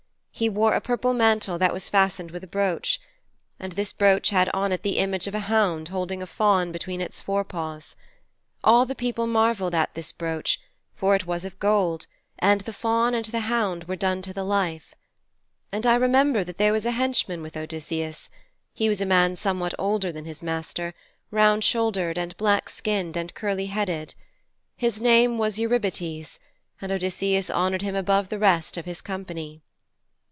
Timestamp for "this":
3.73-3.93, 9.93-10.11